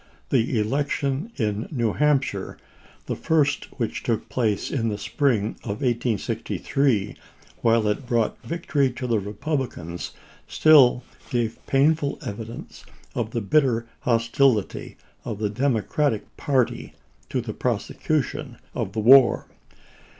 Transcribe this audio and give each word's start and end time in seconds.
The 0.29 0.59
election 0.59 1.31
in 1.35 1.67
New 1.69 1.93
Hampshire, 1.93 2.57
the 3.05 3.15
first 3.15 3.65
which 3.79 4.01
took 4.01 4.29
place 4.29 4.71
in 4.71 4.89
the 4.89 4.97
spring 4.97 5.57
of 5.61 5.83
1863, 5.83 7.15
while 7.61 7.87
it 7.87 8.07
brought 8.07 8.41
victory 8.41 8.89
to 8.93 9.05
the 9.05 9.19
Republicans, 9.19 10.13
still 10.47 11.03
gave 11.29 11.63
pain 11.67 11.93
ful 11.93 12.17
evidence 12.25 12.83
of 13.13 13.29
the 13.29 13.41
bitter 13.41 13.85
hostility 13.99 14.97
of 15.23 15.37
the 15.37 15.51
Demo 15.51 15.81
cratic 15.81 16.21
party 16.35 16.95
to 17.29 17.39
the 17.39 17.53
prosecution 17.53 18.57
of 18.73 18.93
the 18.93 18.99
war. 18.99 19.45